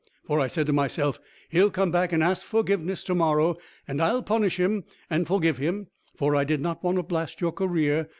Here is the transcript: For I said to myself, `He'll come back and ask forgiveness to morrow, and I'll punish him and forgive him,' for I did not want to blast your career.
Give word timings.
For 0.25 0.39
I 0.39 0.47
said 0.47 0.65
to 0.65 0.73
myself, 0.73 1.19
`He'll 1.53 1.71
come 1.71 1.91
back 1.91 2.11
and 2.11 2.23
ask 2.23 2.43
forgiveness 2.43 3.03
to 3.03 3.13
morrow, 3.13 3.57
and 3.87 4.01
I'll 4.01 4.23
punish 4.23 4.59
him 4.59 4.83
and 5.11 5.27
forgive 5.27 5.59
him,' 5.59 5.89
for 6.17 6.35
I 6.35 6.43
did 6.43 6.59
not 6.59 6.83
want 6.83 6.97
to 6.97 7.03
blast 7.03 7.39
your 7.39 7.51
career. 7.51 8.07